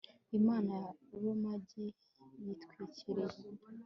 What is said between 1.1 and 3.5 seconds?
ramogi yatwikiriye